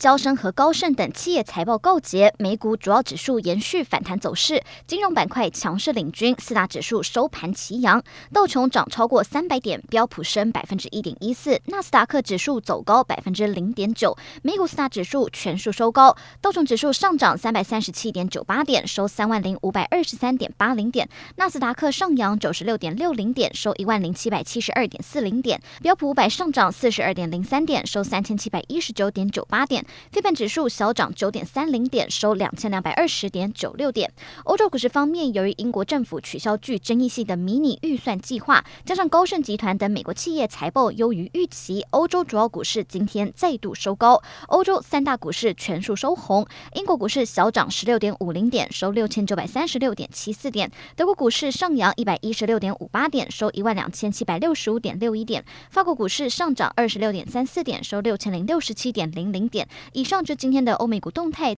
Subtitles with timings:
[0.00, 8.02] 交生和高盛等企业财报告捷，美股主要指数延续反弹走势，金融板块强势领军，四大指数收盘齐扬，
[8.32, 29.84] 道琼涨超过三百点，标普升百分之一点一四，纳斯达克指数走高百分之零点九，美股四大指数全数收高，道琼指数上涨三百三十七点九八点，收三万零五百二十三点八零点，纳斯达克上扬九十六点六零点，收一万零七百七十二点四零点，标普五百上涨四十二点零三点，收三千七百一十九点九八点。
[30.10, 34.12] 费半指数小涨九点三零点，收两千两百二十点九六点。
[34.44, 44.22] 欧洲股市方面，由于英国政府取消具争议性的迷你预算计划，加上高盛集团等美国企业财报优于预期，欧洲主要股市今天再度收高。
[44.48, 59.68] 欧洲三大股市全数收红，英国股市小涨十六点五零点，收六千九百三十六点七四点；德国股市上扬一百一十六点五八点，收一万两千七百六十五点六一点；法国股市上涨二十六点三四点，收六千零六十七点零零点。
[59.92, 60.20] 以上。
[60.30, 61.48] 就今天的欧美股动态。